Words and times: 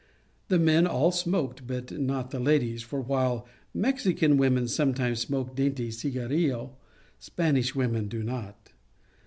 The 0.47 0.57
men 0.57 0.87
all 0.87 1.11
smoked, 1.11 1.67
but 1.67 1.91
not 1.91 2.31
the 2.31 2.39
ladies, 2.39 2.81
for 2.81 2.99
while 3.01 3.47
the 3.71 3.79
Mexican 3.81 4.35
women 4.35 4.67
sometimes 4.67 5.19
smoke 5.19 5.51
a 5.51 5.53
dainty 5.53 5.91
cigarrillo, 5.91 6.71
Spanish 7.19 7.75
women 7.75 8.07
do 8.07 8.23
not. 8.23 8.71